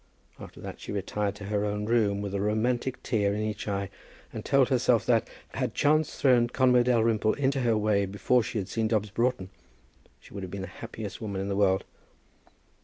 After 0.39 0.59
that 0.61 0.79
she 0.79 0.91
retired 0.91 1.35
to 1.35 1.43
her 1.43 1.63
own 1.63 1.85
room 1.85 2.23
with 2.23 2.33
a 2.33 2.41
romantic 2.41 3.03
tear 3.03 3.35
in 3.35 3.41
each 3.43 3.67
eye, 3.67 3.91
and 4.33 4.43
told 4.43 4.69
herself 4.69 5.05
that, 5.05 5.29
had 5.49 5.75
chance 5.75 6.15
thrown 6.19 6.47
Conway 6.47 6.81
Dalrymple 6.81 7.33
into 7.35 7.61
her 7.61 7.77
way 7.77 8.07
before 8.07 8.41
she 8.41 8.57
had 8.57 8.67
seen 8.67 8.87
Dobbs 8.87 9.11
Broughton, 9.11 9.51
she 10.19 10.33
would 10.33 10.41
have 10.41 10.49
been 10.49 10.63
the 10.65 10.81
happiest 10.81 11.21
woman 11.21 11.39
in 11.39 11.49
the 11.49 11.55
world. 11.55 11.83